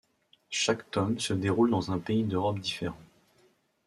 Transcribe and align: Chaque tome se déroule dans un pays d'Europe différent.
Chaque 0.49 0.89
tome 0.89 1.19
se 1.19 1.31
déroule 1.35 1.69
dans 1.69 1.91
un 1.91 1.99
pays 1.99 2.23
d'Europe 2.23 2.57
différent. 2.57 2.97